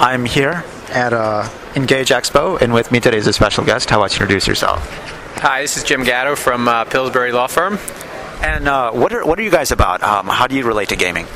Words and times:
I'm 0.00 0.24
here 0.24 0.64
at 0.88 1.12
uh, 1.12 1.46
Engage 1.76 2.08
Expo, 2.08 2.58
and 2.58 2.72
with 2.72 2.90
me 2.90 3.00
today 3.00 3.18
is 3.18 3.26
a 3.26 3.34
special 3.34 3.66
guest. 3.66 3.90
How 3.90 4.00
about 4.00 4.12
you 4.12 4.22
introduce 4.22 4.46
yourself? 4.46 4.80
Hi, 5.40 5.60
this 5.60 5.76
is 5.76 5.84
Jim 5.84 6.04
Gatto 6.04 6.36
from 6.36 6.68
uh, 6.68 6.84
Pillsbury 6.84 7.32
Law 7.32 7.48
Firm. 7.48 7.78
And 8.40 8.66
uh, 8.66 8.92
what 8.92 9.12
are 9.12 9.26
what 9.26 9.38
are 9.38 9.42
you 9.42 9.50
guys 9.50 9.72
about? 9.72 10.02
Um, 10.02 10.26
how 10.26 10.46
do 10.46 10.56
you 10.56 10.64
relate 10.64 10.88
to 10.88 10.96
gaming? 10.96 11.26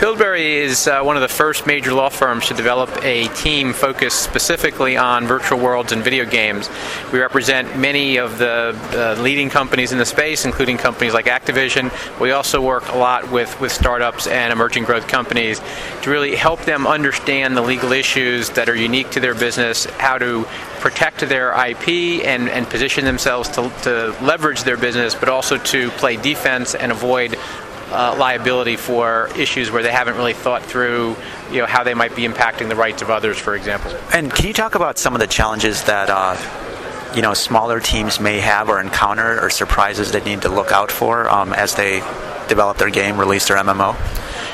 Pillsbury 0.00 0.56
is 0.56 0.88
uh, 0.88 1.02
one 1.02 1.16
of 1.16 1.20
the 1.20 1.28
first 1.28 1.66
major 1.66 1.92
law 1.92 2.08
firms 2.08 2.48
to 2.48 2.54
develop 2.54 2.88
a 3.04 3.28
team 3.34 3.74
focused 3.74 4.22
specifically 4.22 4.96
on 4.96 5.26
virtual 5.26 5.58
worlds 5.58 5.92
and 5.92 6.02
video 6.02 6.24
games. 6.24 6.70
We 7.12 7.18
represent 7.18 7.76
many 7.76 8.16
of 8.16 8.38
the 8.38 8.74
uh, 8.94 9.20
leading 9.20 9.50
companies 9.50 9.92
in 9.92 9.98
the 9.98 10.06
space, 10.06 10.46
including 10.46 10.78
companies 10.78 11.12
like 11.12 11.26
Activision. 11.26 11.92
We 12.18 12.30
also 12.30 12.62
work 12.62 12.88
a 12.88 12.96
lot 12.96 13.30
with, 13.30 13.60
with 13.60 13.72
startups 13.72 14.26
and 14.26 14.54
emerging 14.54 14.84
growth 14.84 15.06
companies 15.06 15.60
to 16.00 16.10
really 16.10 16.34
help 16.34 16.60
them 16.62 16.86
understand 16.86 17.54
the 17.54 17.60
legal 17.60 17.92
issues 17.92 18.48
that 18.50 18.70
are 18.70 18.76
unique 18.76 19.10
to 19.10 19.20
their 19.20 19.34
business, 19.34 19.84
how 19.84 20.16
to 20.16 20.46
protect 20.78 21.20
their 21.28 21.50
IP 21.52 22.24
and, 22.24 22.48
and 22.48 22.66
position 22.70 23.04
themselves 23.04 23.50
to, 23.50 23.70
to 23.82 24.16
leverage 24.22 24.62
their 24.62 24.78
business, 24.78 25.14
but 25.14 25.28
also 25.28 25.58
to 25.58 25.90
play 25.90 26.16
defense 26.16 26.74
and 26.74 26.90
avoid 26.90 27.36
uh, 27.90 28.16
liability 28.18 28.76
for 28.76 29.30
issues 29.36 29.70
where 29.70 29.82
they 29.82 29.92
haven't 29.92 30.16
really 30.16 30.32
thought 30.32 30.62
through, 30.62 31.16
you 31.50 31.58
know, 31.58 31.66
how 31.66 31.84
they 31.84 31.94
might 31.94 32.14
be 32.14 32.22
impacting 32.26 32.68
the 32.68 32.76
rights 32.76 33.02
of 33.02 33.10
others, 33.10 33.38
for 33.38 33.54
example. 33.54 33.92
And 34.12 34.32
can 34.32 34.46
you 34.46 34.52
talk 34.52 34.74
about 34.74 34.98
some 34.98 35.14
of 35.14 35.20
the 35.20 35.26
challenges 35.26 35.84
that 35.84 36.08
uh, 36.10 36.36
you 37.14 37.22
know 37.22 37.34
smaller 37.34 37.80
teams 37.80 38.20
may 38.20 38.40
have 38.40 38.68
or 38.68 38.80
encounter, 38.80 39.44
or 39.44 39.50
surprises 39.50 40.12
they 40.12 40.22
need 40.22 40.42
to 40.42 40.48
look 40.48 40.72
out 40.72 40.90
for 40.90 41.28
um, 41.28 41.52
as 41.52 41.74
they 41.74 42.00
develop 42.48 42.78
their 42.78 42.90
game, 42.90 43.18
release 43.18 43.48
their 43.48 43.56
MMO? 43.56 43.96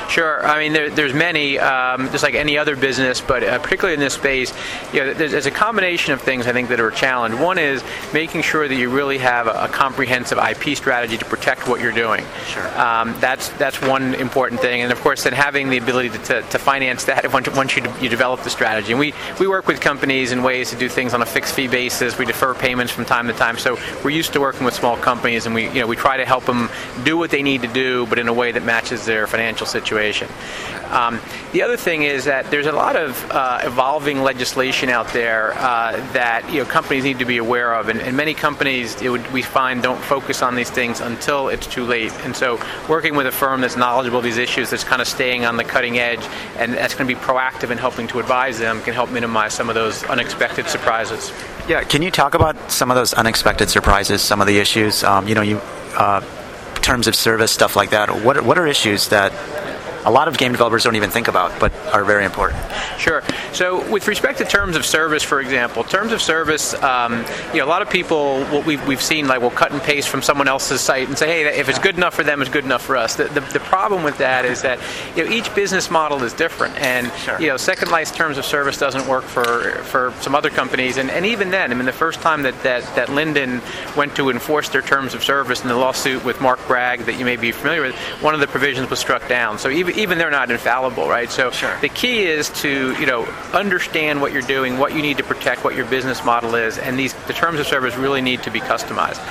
Sure. 0.09 0.45
I 0.45 0.59
mean, 0.59 0.73
there, 0.73 0.89
there's 0.89 1.13
many, 1.13 1.59
um, 1.59 2.09
just 2.11 2.23
like 2.23 2.33
any 2.33 2.57
other 2.57 2.75
business, 2.75 3.19
but 3.19 3.43
uh, 3.43 3.59
particularly 3.59 3.93
in 3.93 3.99
this 3.99 4.13
space, 4.13 4.53
you 4.93 5.01
know, 5.01 5.13
there's, 5.13 5.31
there's, 5.31 5.45
a 5.45 5.51
combination 5.51 6.13
of 6.13 6.21
things 6.21 6.47
I 6.47 6.53
think 6.53 6.69
that 6.69 6.79
are 6.79 6.87
a 6.87 6.95
challenge. 6.95 7.35
One 7.35 7.57
is 7.57 7.83
making 8.13 8.41
sure 8.41 8.67
that 8.67 8.75
you 8.75 8.89
really 8.89 9.17
have 9.17 9.47
a, 9.47 9.65
a 9.65 9.67
comprehensive 9.67 10.37
IP 10.37 10.77
strategy 10.77 11.17
to 11.17 11.25
protect 11.25 11.67
what 11.67 11.81
you're 11.81 11.91
doing. 11.91 12.23
Sure. 12.47 12.79
Um, 12.79 13.15
that's 13.19 13.49
that's 13.49 13.81
one 13.81 14.15
important 14.15 14.61
thing, 14.61 14.81
and 14.81 14.91
of 14.91 14.99
course, 15.01 15.23
then 15.23 15.33
having 15.33 15.69
the 15.69 15.77
ability 15.77 16.09
to, 16.09 16.17
to, 16.19 16.41
to 16.41 16.59
finance 16.59 17.05
that 17.05 17.31
once, 17.33 17.49
once 17.49 17.75
you, 17.75 17.81
de- 17.81 18.01
you 18.01 18.09
develop 18.09 18.41
the 18.43 18.49
strategy. 18.49 18.93
And 18.93 18.99
we 18.99 19.13
we 19.39 19.47
work 19.47 19.67
with 19.67 19.81
companies 19.81 20.31
in 20.31 20.41
ways 20.41 20.69
to 20.69 20.77
do 20.77 20.89
things 20.89 21.13
on 21.13 21.21
a 21.21 21.25
fixed 21.25 21.53
fee 21.53 21.67
basis. 21.67 22.17
We 22.17 22.25
defer 22.25 22.53
payments 22.53 22.93
from 22.93 23.05
time 23.05 23.27
to 23.27 23.33
time, 23.33 23.57
so 23.57 23.77
we're 24.03 24.11
used 24.11 24.33
to 24.33 24.39
working 24.39 24.63
with 24.63 24.73
small 24.73 24.97
companies, 24.97 25.45
and 25.45 25.53
we 25.53 25.67
you 25.67 25.81
know 25.81 25.87
we 25.87 25.95
try 25.95 26.17
to 26.17 26.25
help 26.25 26.45
them 26.45 26.69
do 27.03 27.17
what 27.17 27.29
they 27.29 27.43
need 27.43 27.61
to 27.61 27.67
do, 27.67 28.05
but 28.07 28.19
in 28.19 28.27
a 28.27 28.33
way 28.33 28.51
that 28.51 28.63
matches 28.63 29.05
their 29.05 29.27
financial 29.27 29.67
situation 29.67 29.96
situation. 29.97 30.29
Um, 30.89 31.19
the 31.51 31.63
other 31.63 31.75
thing 31.75 32.03
is 32.03 32.25
that 32.25 32.49
there's 32.49 32.65
a 32.65 32.71
lot 32.71 32.95
of 32.95 33.29
uh, 33.31 33.59
evolving 33.63 34.21
legislation 34.21 34.89
out 34.89 35.07
there 35.09 35.53
uh, 35.57 35.97
that 36.13 36.49
you 36.49 36.59
know 36.59 36.65
companies 36.65 37.03
need 37.03 37.19
to 37.19 37.25
be 37.25 37.37
aware 37.37 37.73
of, 37.73 37.89
and, 37.89 37.99
and 37.99 38.15
many 38.15 38.33
companies 38.33 39.01
would, 39.01 39.29
we 39.33 39.41
find 39.41 39.83
don't 39.83 40.01
focus 40.01 40.41
on 40.41 40.55
these 40.55 40.69
things 40.69 41.01
until 41.01 41.49
it's 41.49 41.67
too 41.67 41.83
late. 41.83 42.13
And 42.23 42.35
so, 42.35 42.59
working 42.87 43.15
with 43.15 43.27
a 43.27 43.31
firm 43.31 43.59
that's 43.59 43.75
knowledgeable 43.75 44.19
of 44.19 44.23
these 44.23 44.37
issues, 44.37 44.69
that's 44.69 44.85
kind 44.85 45.01
of 45.01 45.07
staying 45.07 45.43
on 45.45 45.57
the 45.57 45.63
cutting 45.65 45.97
edge, 45.97 46.25
and 46.57 46.73
that's 46.73 46.95
going 46.95 47.07
to 47.07 47.13
be 47.13 47.19
proactive 47.19 47.69
in 47.71 47.77
helping 47.77 48.07
to 48.07 48.19
advise 48.19 48.57
them, 48.57 48.81
can 48.81 48.93
help 48.93 49.11
minimize 49.11 49.53
some 49.53 49.67
of 49.67 49.75
those 49.75 50.03
unexpected 50.05 50.67
surprises. 50.67 51.33
Yeah, 51.67 51.83
can 51.83 52.01
you 52.01 52.11
talk 52.11 52.33
about 52.33 52.71
some 52.71 52.91
of 52.91 52.95
those 52.95 53.13
unexpected 53.13 53.69
surprises, 53.69 54.21
some 54.21 54.39
of 54.39 54.47
the 54.47 54.57
issues? 54.57 55.03
Um, 55.03 55.27
you 55.27 55.35
know, 55.35 55.41
you 55.41 55.57
uh, 55.97 56.21
terms 56.87 57.07
of 57.07 57.15
service, 57.15 57.51
stuff 57.51 57.75
like 57.75 57.89
that. 57.89 58.23
What 58.23 58.45
what 58.45 58.57
are 58.57 58.65
issues 58.65 59.09
that 59.09 59.33
a 60.07 60.11
lot 60.11 60.29
of 60.29 60.37
game 60.37 60.53
developers 60.53 60.85
don't 60.85 60.95
even 60.95 61.09
think 61.09 61.27
about, 61.27 61.59
but 61.59 61.73
are 61.93 62.05
very 62.05 62.23
important. 62.23 62.59
Sure. 62.97 63.21
So, 63.51 63.87
with 63.91 64.07
respect 64.07 64.37
to 64.37 64.45
terms 64.45 64.77
of 64.77 64.85
service, 64.85 65.21
for 65.21 65.41
example, 65.41 65.83
terms 65.83 66.13
of 66.13 66.21
service, 66.21 66.73
um, 66.81 67.25
you 67.51 67.59
know, 67.59 67.65
a 67.65 67.67
lot 67.67 67.81
of 67.81 67.89
people, 67.89 68.45
what 68.45 68.65
we've, 68.65 68.85
we've 68.87 69.01
seen, 69.01 69.27
like, 69.27 69.41
will 69.41 69.51
cut 69.51 69.73
and 69.73 69.81
paste 69.81 70.07
from 70.07 70.21
someone 70.21 70.47
else's 70.47 70.79
site 70.79 71.09
and 71.09 71.17
say, 71.17 71.27
hey, 71.27 71.59
if 71.59 71.67
it's 71.67 71.77
good 71.77 71.97
enough 71.97 72.13
for 72.13 72.23
them, 72.23 72.41
it's 72.41 72.49
good 72.49 72.63
enough 72.63 72.83
for 72.83 72.95
us. 72.95 73.15
The, 73.15 73.25
the, 73.25 73.41
the 73.41 73.59
problem 73.59 74.03
with 74.03 74.17
that 74.19 74.45
is 74.45 74.61
that, 74.61 74.79
you 75.17 75.25
know, 75.25 75.29
each 75.29 75.53
business 75.53 75.91
model 75.91 76.23
is 76.23 76.31
different, 76.31 76.77
and, 76.77 77.11
sure. 77.19 77.41
you 77.41 77.47
know, 77.47 77.57
Second 77.57 77.91
Life's 77.91 78.11
terms 78.11 78.37
of 78.37 78.45
service 78.45 78.77
doesn't 78.77 79.05
work 79.09 79.25
for, 79.25 79.71
for 79.83 80.13
some 80.21 80.35
other 80.35 80.49
companies, 80.49 80.95
and, 80.95 81.09
and 81.11 81.25
even 81.25 81.51
then, 81.51 81.69
I 81.69 81.75
mean, 81.75 81.85
the 81.85 81.91
first 81.91 82.21
time 82.21 82.43
that, 82.43 82.63
that, 82.63 82.83
that 82.95 83.09
Linden 83.09 83.61
went 83.97 84.15
to 84.15 84.29
enforce 84.29 84.69
their 84.69 84.81
terms 84.81 85.13
of 85.13 85.21
service 85.21 85.63
in 85.63 85.67
the 85.67 85.75
lawsuit 85.75 86.23
with 86.23 86.39
Marc 86.39 86.65
Bragg 86.65 87.01
that 87.01 87.19
you 87.19 87.25
may 87.25 87.35
be 87.35 87.51
familiar 87.51 87.81
with, 87.81 87.95
one 88.21 88.33
of 88.33 88.39
the 88.39 88.47
provisions 88.47 88.89
was 88.89 88.99
struck 88.99 89.27
down. 89.27 89.59
So 89.59 89.69
even 89.69 89.96
even 89.97 90.17
they're 90.17 90.31
not 90.31 90.51
infallible, 90.51 91.09
right? 91.09 91.29
So 91.29 91.51
sure. 91.51 91.77
the 91.81 91.89
key 91.89 92.23
is 92.23 92.49
to 92.61 92.95
you 92.99 93.05
know 93.05 93.25
understand 93.53 94.21
what 94.21 94.31
you're 94.31 94.41
doing, 94.41 94.77
what 94.77 94.95
you 94.95 95.01
need 95.01 95.17
to 95.17 95.23
protect, 95.23 95.63
what 95.63 95.75
your 95.75 95.85
business 95.85 96.23
model 96.23 96.55
is, 96.55 96.77
and 96.77 96.97
these 96.97 97.13
the 97.25 97.33
terms 97.33 97.59
of 97.59 97.67
service 97.67 97.95
really 97.95 98.21
need 98.21 98.43
to 98.43 98.51
be 98.51 98.59
customized. 98.59 99.21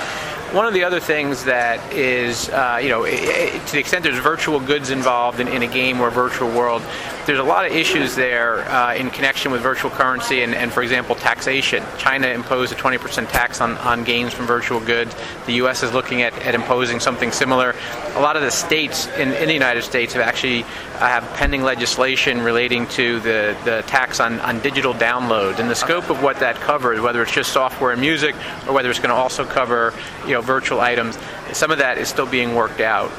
One 0.53 0.65
of 0.65 0.73
the 0.73 0.85
other 0.85 1.01
things 1.01 1.43
that 1.43 1.91
is, 1.91 2.47
uh, 2.49 2.79
you 2.81 2.87
know, 2.87 3.05
to 3.05 3.71
the 3.73 3.79
extent 3.79 4.03
there's 4.03 4.17
virtual 4.17 4.61
goods 4.61 4.91
involved 4.91 5.41
in, 5.41 5.49
in, 5.49 5.61
a 5.61 5.67
game 5.67 5.99
or 5.99 6.07
a 6.07 6.11
virtual 6.11 6.49
world, 6.49 6.81
there's 7.25 7.39
a 7.39 7.43
lot 7.43 7.65
of 7.65 7.73
issues 7.73 8.15
there 8.15 8.59
uh, 8.69 8.95
in 8.95 9.09
connection 9.09 9.51
with 9.51 9.59
virtual 9.59 9.91
currency 9.91 10.43
and, 10.43 10.55
and, 10.55 10.71
for 10.71 10.81
example, 10.81 11.15
taxation. 11.15 11.83
China 11.97 12.27
imposed 12.27 12.71
a 12.71 12.75
20% 12.75 13.29
tax 13.29 13.59
on, 13.59 13.77
on 13.79 14.05
gains 14.05 14.33
from 14.33 14.47
virtual 14.47 14.79
goods. 14.79 15.13
The 15.47 15.53
U.S. 15.55 15.83
is 15.83 15.93
looking 15.93 16.21
at, 16.21 16.33
at 16.41 16.55
imposing 16.55 17.01
something 17.01 17.33
similar. 17.33 17.75
A 18.15 18.21
lot 18.21 18.37
of 18.37 18.41
the 18.41 18.49
states 18.49 19.07
in, 19.17 19.33
in 19.33 19.49
the 19.49 19.53
United 19.53 19.81
States 19.81 20.13
have 20.13 20.23
actually 20.23 20.63
uh, 20.63 21.07
have 21.07 21.23
pending 21.35 21.63
legislation 21.63 22.41
relating 22.41 22.87
to 22.87 23.19
the, 23.19 23.57
the 23.65 23.83
tax 23.87 24.21
on, 24.21 24.39
on 24.39 24.61
digital 24.61 24.93
downloads 24.93 25.59
and 25.59 25.69
the 25.69 25.75
scope 25.75 26.09
of 26.09 26.23
what 26.23 26.39
that 26.39 26.55
covers, 26.55 27.01
whether 27.01 27.21
it's 27.21 27.33
just 27.33 27.51
software 27.51 27.91
and 27.91 27.99
music 27.99 28.33
or 28.67 28.73
whether 28.73 28.89
it's 28.89 28.99
going 28.99 29.09
to 29.09 29.15
also 29.15 29.45
cover, 29.45 29.93
you 30.25 30.31
know, 30.31 30.36
know, 30.37 30.41
virtual 30.45 30.79
items. 30.79 31.17
Some 31.53 31.71
of 31.71 31.79
that 31.79 31.97
is 31.97 32.07
still 32.07 32.25
being 32.25 32.55
worked 32.55 32.81
out. 32.81 33.11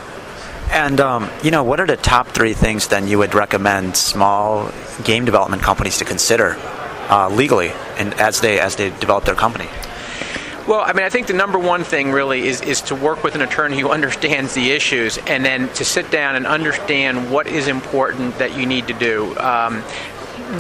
And 0.71 1.01
um, 1.01 1.31
you 1.43 1.51
know, 1.51 1.65
what 1.65 1.81
are 1.81 1.87
the 1.87 1.97
top 1.97 2.29
three 2.29 2.53
things 2.53 2.89
then 2.89 3.09
you 3.09 3.19
would 3.19 3.35
recommend 3.35 3.97
small 3.97 4.71
game 5.05 5.25
development 5.25 5.63
companies 5.63 5.99
to 5.99 6.05
consider 6.05 6.57
uh, 7.09 7.31
legally, 7.31 7.71
and 7.97 8.13
as 8.15 8.41
they 8.41 8.61
as 8.61 8.77
they 8.77 8.91
develop 8.91 9.25
their 9.25 9.35
company? 9.35 9.69
Well, 10.67 10.83
I 10.85 10.93
mean, 10.93 11.07
I 11.07 11.09
think 11.09 11.27
the 11.27 11.33
number 11.33 11.59
one 11.59 11.83
thing 11.83 12.13
really 12.13 12.47
is, 12.47 12.61
is 12.61 12.83
to 12.83 12.95
work 12.95 13.25
with 13.25 13.35
an 13.35 13.41
attorney 13.41 13.79
who 13.81 13.89
understands 13.89 14.53
the 14.53 14.71
issues 14.71 15.17
and 15.17 15.43
then 15.43 15.71
to 15.71 15.85
sit 15.85 16.11
down 16.11 16.37
and 16.37 16.47
understand 16.47 17.31
what 17.31 17.47
is 17.47 17.69
important 17.69 18.37
that 18.37 18.55
you 18.55 18.67
need 18.67 18.89
to 18.89 18.93
do. 18.93 19.35
Um, 19.39 19.83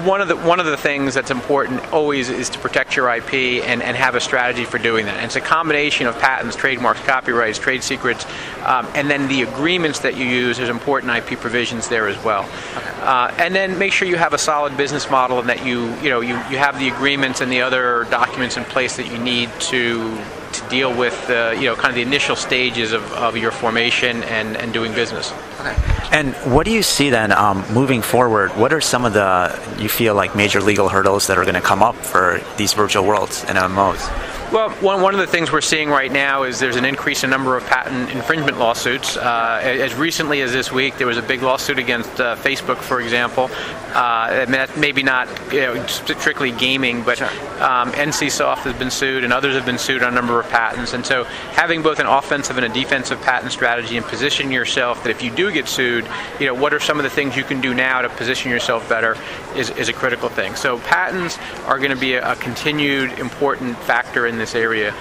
one 0.04 0.20
of 0.20 0.28
the 0.28 0.36
one 0.36 0.60
of 0.60 0.66
the 0.66 0.76
things 0.76 1.14
that's 1.14 1.30
important 1.30 1.92
always 1.92 2.28
is 2.28 2.48
to 2.50 2.58
protect 2.58 2.96
your 2.96 3.08
IP 3.14 3.34
and, 3.64 3.82
and 3.82 3.96
have 3.96 4.14
a 4.14 4.20
strategy 4.20 4.64
for 4.64 4.78
doing 4.78 5.06
that. 5.06 5.16
And 5.16 5.26
it's 5.26 5.36
a 5.36 5.40
combination 5.40 6.06
of 6.06 6.18
patents, 6.18 6.56
trademarks, 6.56 7.00
copyrights, 7.00 7.58
trade 7.58 7.82
secrets, 7.82 8.26
um, 8.64 8.86
and 8.94 9.10
then 9.10 9.28
the 9.28 9.42
agreements 9.42 10.00
that 10.00 10.16
you 10.16 10.24
use. 10.24 10.58
There's 10.58 10.68
important 10.68 11.16
IP 11.16 11.38
provisions 11.38 11.88
there 11.88 12.08
as 12.08 12.22
well. 12.24 12.48
Okay. 12.76 12.90
Uh, 13.00 13.34
and 13.38 13.54
then 13.54 13.78
make 13.78 13.92
sure 13.92 14.08
you 14.08 14.16
have 14.16 14.32
a 14.32 14.38
solid 14.38 14.76
business 14.76 15.10
model 15.10 15.38
and 15.38 15.48
that 15.48 15.64
you 15.64 15.94
you 15.96 16.10
know 16.10 16.20
you, 16.20 16.34
you 16.50 16.58
have 16.58 16.78
the 16.78 16.88
agreements 16.88 17.40
and 17.40 17.50
the 17.50 17.60
other 17.60 18.04
documents 18.10 18.56
in 18.56 18.64
place 18.64 18.96
that 18.96 19.10
you 19.10 19.18
need 19.18 19.50
to 19.60 20.18
to 20.52 20.68
deal 20.68 20.96
with 20.96 21.26
the 21.26 21.54
you 21.58 21.64
know 21.64 21.74
kind 21.74 21.88
of 21.88 21.94
the 21.94 22.02
initial 22.02 22.36
stages 22.36 22.92
of, 22.92 23.10
of 23.12 23.36
your 23.36 23.50
formation 23.50 24.22
and, 24.24 24.56
and 24.56 24.72
doing 24.72 24.92
business. 24.94 25.32
Okay. 25.60 25.97
And 26.10 26.34
what 26.52 26.64
do 26.64 26.72
you 26.72 26.82
see 26.82 27.10
then 27.10 27.32
um, 27.32 27.64
moving 27.72 28.00
forward? 28.00 28.50
What 28.56 28.72
are 28.72 28.80
some 28.80 29.04
of 29.04 29.12
the 29.12 29.58
you 29.78 29.88
feel 29.88 30.14
like 30.14 30.34
major 30.34 30.60
legal 30.60 30.88
hurdles 30.88 31.26
that 31.26 31.36
are 31.36 31.44
going 31.44 31.54
to 31.54 31.60
come 31.60 31.82
up 31.82 31.96
for 31.96 32.40
these 32.56 32.72
virtual 32.72 33.04
worlds 33.04 33.44
and 33.46 33.58
MMOs? 33.58 34.27
Well, 34.50 34.70
one, 34.76 35.02
one 35.02 35.12
of 35.12 35.20
the 35.20 35.26
things 35.26 35.52
we're 35.52 35.60
seeing 35.60 35.90
right 35.90 36.10
now 36.10 36.44
is 36.44 36.58
there's 36.58 36.76
an 36.76 36.86
increase 36.86 37.22
in 37.22 37.28
number 37.28 37.58
of 37.58 37.66
patent 37.66 38.10
infringement 38.10 38.58
lawsuits. 38.58 39.14
Uh, 39.14 39.60
as 39.62 39.94
recently 39.94 40.40
as 40.40 40.52
this 40.52 40.72
week, 40.72 40.96
there 40.96 41.06
was 41.06 41.18
a 41.18 41.22
big 41.22 41.42
lawsuit 41.42 41.78
against 41.78 42.18
uh, 42.18 42.34
Facebook, 42.34 42.78
for 42.78 42.98
example. 43.02 43.50
Uh, 43.92 44.46
maybe 44.78 45.02
not 45.02 45.28
you 45.52 45.60
know, 45.60 45.86
strictly 45.86 46.50
gaming, 46.50 47.02
but 47.02 47.20
um, 47.20 47.92
NCSoft 47.92 48.58
has 48.58 48.74
been 48.78 48.90
sued 48.90 49.22
and 49.22 49.34
others 49.34 49.54
have 49.54 49.66
been 49.66 49.76
sued 49.76 50.02
on 50.02 50.12
a 50.12 50.14
number 50.14 50.40
of 50.40 50.48
patents. 50.48 50.94
And 50.94 51.04
so 51.04 51.24
having 51.24 51.82
both 51.82 51.98
an 51.98 52.06
offensive 52.06 52.56
and 52.56 52.64
a 52.64 52.70
defensive 52.70 53.20
patent 53.20 53.52
strategy 53.52 53.98
and 53.98 54.06
position 54.06 54.50
yourself 54.50 55.04
that 55.04 55.10
if 55.10 55.22
you 55.22 55.30
do 55.30 55.52
get 55.52 55.68
sued, 55.68 56.08
you 56.40 56.46
know, 56.46 56.54
what 56.54 56.72
are 56.72 56.80
some 56.80 56.96
of 56.96 57.04
the 57.04 57.10
things 57.10 57.36
you 57.36 57.44
can 57.44 57.60
do 57.60 57.74
now 57.74 58.00
to 58.00 58.08
position 58.08 58.50
yourself 58.50 58.88
better 58.88 59.14
is, 59.56 59.68
is 59.70 59.90
a 59.90 59.92
critical 59.92 60.30
thing. 60.30 60.54
So 60.54 60.78
patents 60.78 61.38
are 61.66 61.78
going 61.78 61.90
to 61.90 62.00
be 62.00 62.14
a, 62.14 62.32
a 62.32 62.36
continued 62.36 63.18
important 63.18 63.76
factor 63.80 64.26
in 64.26 64.37
this 64.38 64.54
area. 64.54 64.94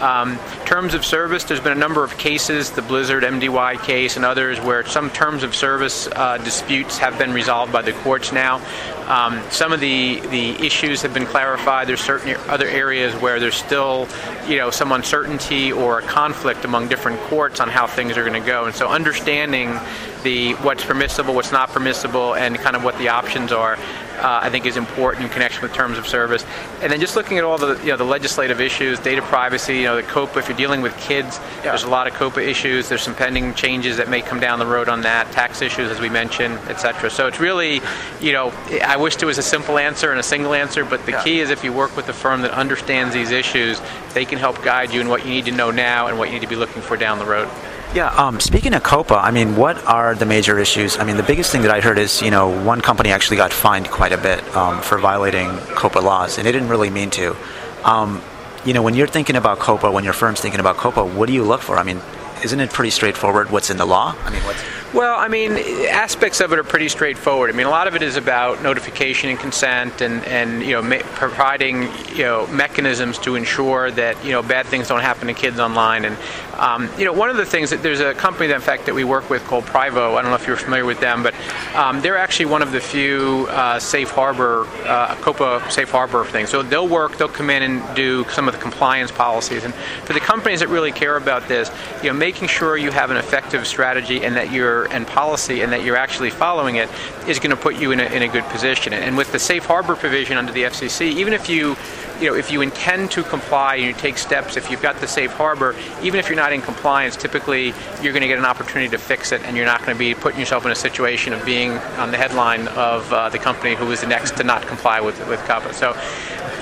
Um, 0.00 0.38
terms 0.64 0.94
of 0.94 1.04
service, 1.04 1.44
there's 1.44 1.60
been 1.60 1.72
a 1.72 1.80
number 1.80 2.02
of 2.02 2.18
cases, 2.18 2.70
the 2.70 2.82
Blizzard 2.82 3.22
MDY 3.22 3.82
case 3.84 4.16
and 4.16 4.24
others, 4.24 4.60
where 4.60 4.84
some 4.84 5.08
terms 5.10 5.42
of 5.42 5.54
service 5.54 6.08
uh, 6.08 6.38
disputes 6.38 6.98
have 6.98 7.16
been 7.16 7.32
resolved 7.32 7.72
by 7.72 7.82
the 7.82 7.92
courts 7.92 8.32
now. 8.32 8.60
Um, 9.06 9.42
some 9.50 9.72
of 9.72 9.80
the, 9.80 10.20
the 10.20 10.50
issues 10.64 11.02
have 11.02 11.14
been 11.14 11.26
clarified. 11.26 11.86
There's 11.86 12.00
certain 12.00 12.36
other 12.48 12.66
areas 12.66 13.14
where 13.14 13.38
there's 13.38 13.54
still, 13.54 14.08
you 14.48 14.56
know, 14.56 14.70
some 14.70 14.92
uncertainty 14.92 15.72
or 15.72 16.00
a 16.00 16.02
conflict 16.02 16.64
among 16.64 16.88
different 16.88 17.20
courts 17.22 17.60
on 17.60 17.68
how 17.68 17.86
things 17.86 18.16
are 18.16 18.28
going 18.28 18.40
to 18.40 18.46
go. 18.46 18.64
And 18.64 18.74
so 18.74 18.88
understanding 18.88 19.78
the 20.24 20.54
what's 20.54 20.84
permissible, 20.84 21.34
what's 21.34 21.52
not 21.52 21.68
permissible, 21.70 22.34
and 22.34 22.56
kind 22.56 22.74
of 22.74 22.82
what 22.82 22.98
the 22.98 23.08
options 23.08 23.52
are 23.52 23.78
uh, 24.18 24.40
I 24.42 24.50
think 24.50 24.66
is 24.66 24.76
important 24.76 25.24
in 25.24 25.30
connection 25.30 25.62
with 25.62 25.72
terms 25.72 25.98
of 25.98 26.06
service. 26.06 26.44
And 26.80 26.90
then 26.90 27.00
just 27.00 27.16
looking 27.16 27.38
at 27.38 27.44
all 27.44 27.58
the 27.58 27.78
you 27.80 27.90
know 27.90 27.96
the 27.96 28.04
legislative 28.04 28.60
issues, 28.60 28.98
data 28.98 29.22
privacy, 29.22 29.78
you 29.78 29.84
know 29.84 29.96
the 29.96 30.02
COPPA. 30.02 30.36
If 30.38 30.48
you're 30.48 30.56
dealing 30.56 30.82
with 30.82 30.96
kids, 30.98 31.38
yeah. 31.58 31.62
there's 31.62 31.84
a 31.84 31.88
lot 31.88 32.06
of 32.06 32.14
COPPA 32.14 32.46
issues. 32.46 32.88
There's 32.88 33.02
some 33.02 33.14
pending 33.14 33.54
changes 33.54 33.96
that 33.96 34.08
may 34.08 34.22
come 34.22 34.40
down 34.40 34.58
the 34.58 34.66
road 34.66 34.88
on 34.88 35.02
that, 35.02 35.30
tax 35.32 35.62
issues 35.62 35.90
as 35.90 36.00
we 36.00 36.08
mentioned, 36.08 36.54
etc. 36.68 37.10
So 37.10 37.26
it's 37.26 37.40
really, 37.40 37.80
you 38.20 38.32
know, 38.32 38.52
I 38.82 38.96
wish 38.96 39.16
there 39.16 39.26
was 39.26 39.38
a 39.38 39.42
simple 39.42 39.78
answer 39.78 40.10
and 40.10 40.20
a 40.20 40.24
single 40.24 40.54
answer, 40.54 40.84
but 40.84 41.04
the 41.06 41.12
yeah. 41.12 41.24
key 41.24 41.40
is 41.40 41.50
if 41.50 41.64
you 41.64 41.72
work 41.72 41.96
with 41.96 42.08
a 42.08 42.12
firm 42.12 42.42
that 42.42 42.52
understands 42.52 43.14
these 43.14 43.30
issues, 43.30 43.80
they 44.14 44.24
can 44.24 44.38
help 44.38 44.62
guide 44.62 44.92
you 44.92 45.00
in 45.00 45.08
what 45.08 45.24
you 45.24 45.30
need 45.30 45.44
to 45.46 45.52
know 45.52 45.70
now 45.70 46.06
and 46.06 46.18
what 46.18 46.28
you 46.28 46.34
need 46.34 46.42
to 46.42 46.48
be 46.48 46.56
looking 46.56 46.82
for 46.82 46.96
down 46.96 47.18
the 47.18 47.26
road. 47.26 47.48
Yeah. 47.94 48.08
Um, 48.08 48.40
speaking 48.40 48.74
of 48.74 48.82
COPPA, 48.82 49.22
I 49.22 49.30
mean, 49.30 49.54
what 49.54 49.84
are 49.84 50.16
the 50.16 50.26
major 50.26 50.58
issues? 50.58 50.98
I 50.98 51.04
mean, 51.04 51.16
the 51.16 51.22
biggest 51.22 51.52
thing 51.52 51.62
that 51.62 51.70
I 51.70 51.80
heard 51.80 51.96
is, 51.96 52.22
you 52.22 52.30
know, 52.32 52.48
one 52.64 52.80
company 52.80 53.10
actually 53.10 53.36
got 53.36 53.52
fined 53.52 53.88
quite 53.88 54.10
a 54.10 54.18
bit 54.18 54.42
um, 54.56 54.80
for 54.82 54.98
violating 54.98 55.50
COPPA 55.76 56.02
laws, 56.02 56.36
and 56.36 56.44
they 56.44 56.50
didn't 56.50 56.70
really 56.70 56.90
mean 56.90 57.10
to. 57.10 57.36
Um, 57.84 58.20
you 58.64 58.72
know, 58.72 58.82
when 58.82 58.94
you're 58.94 59.06
thinking 59.06 59.36
about 59.36 59.60
COPPA, 59.60 59.92
when 59.92 60.02
your 60.02 60.12
firm's 60.12 60.40
thinking 60.40 60.58
about 60.58 60.76
COPPA, 60.76 61.14
what 61.14 61.26
do 61.26 61.34
you 61.34 61.44
look 61.44 61.60
for? 61.60 61.76
I 61.76 61.84
mean, 61.84 62.00
isn't 62.42 62.58
it 62.58 62.70
pretty 62.70 62.90
straightforward 62.90 63.52
what's 63.52 63.70
in 63.70 63.76
the 63.76 63.86
law? 63.86 64.16
I 64.24 64.30
mean, 64.30 64.42
what's 64.42 64.60
well, 64.94 65.18
I 65.18 65.26
mean, 65.26 65.56
aspects 65.88 66.40
of 66.40 66.52
it 66.52 66.58
are 66.60 66.62
pretty 66.62 66.88
straightforward. 66.88 67.50
I 67.50 67.52
mean, 67.56 67.66
a 67.66 67.70
lot 67.70 67.88
of 67.88 67.96
it 67.96 68.02
is 68.02 68.14
about 68.14 68.62
notification 68.62 69.28
and 69.28 69.36
consent, 69.36 70.00
and 70.00 70.22
and 70.24 70.62
you 70.62 70.74
know, 70.74 70.82
ma- 70.82 71.02
providing 71.16 71.88
you 72.14 72.22
know 72.22 72.46
mechanisms 72.46 73.18
to 73.20 73.34
ensure 73.34 73.90
that 73.90 74.24
you 74.24 74.30
know 74.30 74.40
bad 74.40 74.66
things 74.66 74.86
don't 74.86 75.00
happen 75.00 75.26
to 75.26 75.34
kids 75.34 75.58
online. 75.58 76.04
And 76.04 76.16
um, 76.58 76.88
you 76.98 77.04
know, 77.04 77.12
one 77.12 77.30
of 77.30 77.36
the 77.36 77.44
things 77.44 77.70
that 77.70 77.82
there's 77.82 78.00
a 78.00 78.14
company 78.14 78.48
that 78.48 78.54
in 78.54 78.60
fact 78.60 78.86
that 78.86 78.94
we 78.94 79.04
work 79.04 79.28
with 79.30 79.44
called 79.44 79.64
Privo. 79.64 80.16
I 80.16 80.22
don't 80.22 80.30
know 80.30 80.36
if 80.36 80.46
you're 80.46 80.56
familiar 80.56 80.84
with 80.84 81.00
them, 81.00 81.22
but 81.22 81.34
um, 81.74 82.00
they're 82.00 82.16
actually 82.16 82.46
one 82.46 82.62
of 82.62 82.72
the 82.72 82.80
few 82.80 83.46
uh, 83.50 83.78
safe 83.78 84.10
harbor 84.10 84.66
uh, 84.84 85.14
COPPA 85.16 85.70
safe 85.70 85.90
harbor 85.90 86.24
things. 86.24 86.50
So 86.50 86.62
they'll 86.62 86.88
work, 86.88 87.16
they'll 87.16 87.28
come 87.28 87.50
in 87.50 87.62
and 87.62 87.96
do 87.96 88.24
some 88.30 88.48
of 88.48 88.54
the 88.54 88.60
compliance 88.60 89.10
policies. 89.10 89.64
And 89.64 89.74
for 90.04 90.12
the 90.12 90.20
companies 90.20 90.60
that 90.60 90.68
really 90.68 90.92
care 90.92 91.16
about 91.16 91.48
this, 91.48 91.70
you 92.02 92.10
know, 92.10 92.18
making 92.18 92.48
sure 92.48 92.76
you 92.76 92.90
have 92.90 93.10
an 93.10 93.16
effective 93.16 93.66
strategy 93.66 94.24
and 94.24 94.36
that 94.36 94.52
you're 94.52 94.84
and 94.86 95.06
policy 95.06 95.62
and 95.62 95.72
that 95.72 95.84
you're 95.84 95.96
actually 95.96 96.30
following 96.30 96.76
it 96.76 96.88
is 97.26 97.38
going 97.38 97.50
to 97.50 97.56
put 97.56 97.76
you 97.76 97.92
in 97.92 98.00
a, 98.00 98.04
in 98.04 98.22
a 98.22 98.28
good 98.28 98.44
position. 98.44 98.92
And 98.92 99.16
with 99.16 99.32
the 99.32 99.38
safe 99.38 99.64
harbor 99.64 99.96
provision 99.96 100.36
under 100.36 100.52
the 100.52 100.64
FCC, 100.64 101.12
even 101.14 101.32
if 101.32 101.48
you 101.48 101.76
you 102.20 102.30
know, 102.30 102.36
if 102.36 102.50
you 102.50 102.60
intend 102.60 103.10
to 103.12 103.22
comply 103.24 103.76
and 103.76 103.84
you 103.86 103.92
take 103.92 104.18
steps, 104.18 104.56
if 104.56 104.70
you've 104.70 104.82
got 104.82 105.00
the 105.00 105.06
safe 105.06 105.32
harbor, 105.32 105.74
even 106.02 106.20
if 106.20 106.28
you're 106.28 106.36
not 106.36 106.43
in 106.52 106.60
compliance, 106.60 107.16
typically 107.16 107.74
you're 108.02 108.12
going 108.12 108.22
to 108.22 108.28
get 108.28 108.38
an 108.38 108.44
opportunity 108.44 108.88
to 108.90 108.98
fix 108.98 109.32
it, 109.32 109.42
and 109.42 109.56
you're 109.56 109.66
not 109.66 109.80
going 109.80 109.94
to 109.94 109.98
be 109.98 110.14
putting 110.14 110.40
yourself 110.40 110.64
in 110.64 110.72
a 110.72 110.76
situation 110.76 111.32
of 111.32 111.44
being 111.44 111.72
on 111.98 112.10
the 112.10 112.16
headline 112.16 112.68
of 112.68 113.12
uh, 113.12 113.28
the 113.28 113.38
company 113.38 113.74
who 113.74 113.90
is 113.90 114.00
the 114.00 114.06
next 114.06 114.36
to 114.36 114.44
not 114.44 114.66
comply 114.66 115.00
with 115.00 115.18
with 115.28 115.40
COPPA. 115.40 115.74
So, 115.74 115.96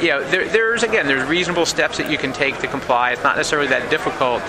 you 0.01 0.09
know, 0.09 0.25
there, 0.31 0.49
there's 0.49 0.83
again, 0.83 1.07
there's 1.07 1.29
reasonable 1.29 1.67
steps 1.67 1.99
that 1.99 2.11
you 2.11 2.19
can 2.19 2.33
take 2.33 2.59
to 2.59 2.67
comply. 2.67 3.13
It's 3.13 3.23
not 3.23 3.37
necessarily 3.37 3.69
that 3.69 3.91
difficult 3.91 4.43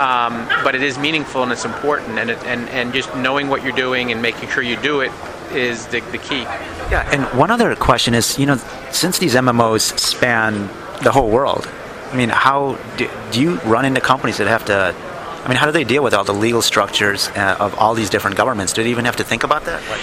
um, 0.00 0.48
but 0.64 0.74
it 0.74 0.82
is 0.82 0.98
meaningful 0.98 1.42
and 1.42 1.52
it's 1.52 1.64
important, 1.64 2.18
and, 2.18 2.30
it, 2.30 2.42
and 2.44 2.68
and 2.70 2.92
just 2.92 3.14
knowing 3.16 3.48
what 3.48 3.62
you're 3.62 3.72
doing 3.72 4.12
and 4.12 4.22
making 4.22 4.48
sure 4.48 4.62
you 4.62 4.76
do 4.76 5.00
it 5.00 5.12
is 5.52 5.86
the, 5.88 6.00
the 6.12 6.18
key. 6.18 6.42
Yeah, 6.90 7.08
and 7.12 7.24
one 7.38 7.50
other 7.50 7.76
question 7.76 8.14
is, 8.14 8.38
you 8.38 8.46
know, 8.46 8.56
since 8.90 9.18
these 9.18 9.34
MMOs 9.34 9.98
span 9.98 10.68
the 11.02 11.12
whole 11.12 11.30
world, 11.30 11.68
I 12.10 12.16
mean, 12.16 12.28
how 12.28 12.76
do, 12.96 13.08
do 13.30 13.40
you 13.40 13.58
run 13.60 13.84
into 13.84 14.00
companies 14.00 14.38
that 14.38 14.48
have 14.48 14.64
to? 14.66 14.94
I 15.44 15.48
mean, 15.48 15.56
how 15.56 15.66
do 15.66 15.72
they 15.72 15.84
deal 15.84 16.02
with 16.02 16.12
all 16.12 16.24
the 16.24 16.34
legal 16.34 16.60
structures 16.60 17.28
uh, 17.28 17.56
of 17.58 17.74
all 17.76 17.94
these 17.94 18.10
different 18.10 18.36
governments? 18.36 18.72
Do 18.72 18.82
they 18.82 18.90
even 18.90 19.06
have 19.06 19.16
to 19.16 19.24
think 19.24 19.42
about 19.42 19.64
that? 19.64 19.82
Like, 19.88 20.00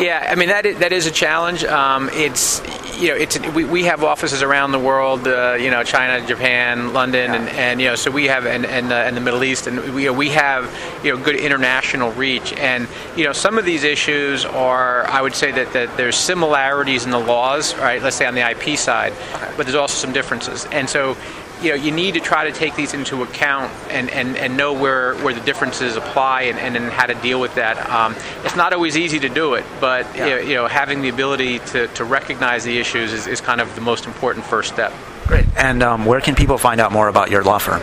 yeah, 0.00 0.28
I 0.30 0.36
mean 0.36 0.48
that 0.48 0.64
is, 0.64 0.78
that 0.78 0.92
is 0.92 1.06
a 1.06 1.10
challenge. 1.10 1.64
Um, 1.64 2.08
it's 2.12 2.62
you 2.98 3.08
know 3.08 3.14
it's 3.14 3.38
we, 3.50 3.64
we 3.64 3.84
have 3.84 4.04
offices 4.04 4.42
around 4.42 4.70
the 4.72 4.78
world. 4.78 5.26
Uh, 5.26 5.56
you 5.58 5.70
know, 5.70 5.82
China, 5.82 6.24
Japan, 6.26 6.92
London, 6.92 7.30
yeah. 7.32 7.36
and, 7.36 7.48
and 7.50 7.80
you 7.80 7.88
know 7.88 7.96
so 7.96 8.10
we 8.10 8.26
have 8.26 8.46
and 8.46 8.64
and, 8.64 8.92
uh, 8.92 8.96
and 8.96 9.16
the 9.16 9.20
Middle 9.20 9.42
East, 9.42 9.66
and 9.66 9.80
we 9.94 10.04
you 10.04 10.12
know, 10.12 10.16
we 10.16 10.30
have 10.30 10.72
you 11.02 11.14
know 11.14 11.22
good 11.22 11.36
international 11.36 12.12
reach. 12.12 12.52
And 12.52 12.86
you 13.16 13.24
know 13.24 13.32
some 13.32 13.58
of 13.58 13.64
these 13.64 13.82
issues 13.82 14.44
are 14.44 15.04
I 15.08 15.20
would 15.20 15.34
say 15.34 15.50
that, 15.52 15.72
that 15.72 15.96
there's 15.96 16.16
similarities 16.16 17.04
in 17.04 17.10
the 17.10 17.18
laws, 17.18 17.74
right? 17.76 18.00
Let's 18.00 18.16
say 18.16 18.26
on 18.26 18.34
the 18.34 18.48
IP 18.48 18.78
side, 18.78 19.12
okay. 19.34 19.52
but 19.56 19.66
there's 19.66 19.74
also 19.74 19.94
some 19.94 20.12
differences. 20.12 20.66
And 20.66 20.88
so 20.88 21.16
you 21.62 21.70
know, 21.70 21.74
you 21.74 21.90
need 21.90 22.14
to 22.14 22.20
try 22.20 22.44
to 22.44 22.52
take 22.52 22.76
these 22.76 22.94
into 22.94 23.22
account 23.22 23.72
and, 23.90 24.08
and, 24.10 24.36
and 24.36 24.56
know 24.56 24.72
where, 24.72 25.16
where 25.16 25.34
the 25.34 25.40
differences 25.40 25.96
apply 25.96 26.42
and, 26.42 26.58
and, 26.58 26.76
and 26.76 26.92
how 26.92 27.06
to 27.06 27.14
deal 27.14 27.40
with 27.40 27.54
that. 27.56 27.90
Um, 27.90 28.14
it's 28.44 28.56
not 28.56 28.72
always 28.72 28.96
easy 28.96 29.18
to 29.20 29.28
do 29.28 29.54
it, 29.54 29.64
but 29.80 30.06
yeah. 30.16 30.38
you, 30.38 30.54
know, 30.54 30.66
having 30.66 31.02
the 31.02 31.08
ability 31.08 31.58
to, 31.60 31.88
to 31.88 32.04
recognize 32.04 32.64
the 32.64 32.78
issues 32.78 33.12
is, 33.12 33.26
is 33.26 33.40
kind 33.40 33.60
of 33.60 33.74
the 33.74 33.80
most 33.80 34.06
important 34.06 34.44
first 34.44 34.72
step. 34.72 34.92
Great. 35.26 35.46
And 35.56 35.82
um, 35.82 36.06
where 36.06 36.20
can 36.20 36.34
people 36.34 36.58
find 36.58 36.80
out 36.80 36.92
more 36.92 37.08
about 37.08 37.30
your 37.30 37.44
law 37.44 37.58
firm? 37.58 37.82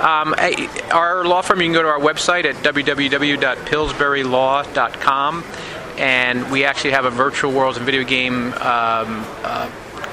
Um, 0.00 0.34
our 0.90 1.24
law 1.26 1.42
firm, 1.42 1.60
you 1.60 1.66
can 1.66 1.74
go 1.74 1.82
to 1.82 1.88
our 1.88 2.00
website 2.00 2.44
at 2.44 2.54
www.pillsburylaw.com, 2.56 5.44
and 5.98 6.50
we 6.50 6.64
actually 6.64 6.92
have 6.92 7.04
a 7.04 7.10
virtual 7.10 7.52
worlds 7.52 7.76
and 7.76 7.84
video 7.84 8.02
game 8.02 8.54
um, 8.54 9.26
uh, 9.44 9.70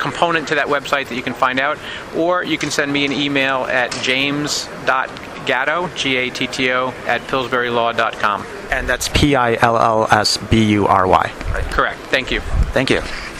component 0.09 0.47
to 0.49 0.55
that 0.55 0.67
website 0.67 1.07
that 1.09 1.15
you 1.15 1.23
can 1.23 1.33
find 1.33 1.59
out, 1.59 1.77
or 2.15 2.43
you 2.43 2.57
can 2.57 2.71
send 2.71 2.91
me 2.91 3.05
an 3.05 3.11
email 3.11 3.65
at 3.65 3.91
james.gatto, 4.03 5.87
G-A-T-T-O, 5.95 6.93
at 7.05 7.21
pillsburylaw.com. 7.21 8.45
And 8.71 8.87
that's 8.87 9.09
P-I-L-L-S-B-U-R-Y. 9.09 9.71
Correct. 11.71 11.99
Thank 11.99 12.31
you. 12.31 12.41
Thank 12.71 12.89
you. 12.89 13.01